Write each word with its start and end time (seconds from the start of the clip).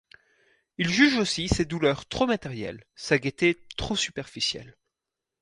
Il 0.79 0.89
juge 0.89 1.15
aussi 1.17 1.47
ses 1.47 1.63
douleurs 1.63 2.07
trop 2.07 2.25
matérielles, 2.25 2.83
sa 2.95 3.19
gaieté 3.19 3.67
trop 3.77 3.95
superficielle. 3.95 4.75